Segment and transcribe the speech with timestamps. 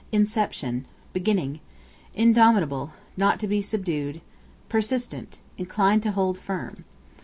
[0.11, 1.59] Inception, beginning.
[2.15, 4.19] Indomitable, not to be subdued.
[4.67, 6.85] Persistent, inclined to hold firm.